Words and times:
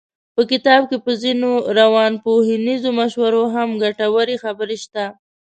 په 0.35 0.41
کتاب 0.51 0.81
کې 0.89 0.97
په 1.05 1.11
ځينو 1.23 1.51
روانپوهنیزو 1.79 2.89
مشورو 2.99 3.43
هم 3.53 3.69
ګټورې 3.83 4.35
خبرې 4.43 4.77
شته. 4.83 5.05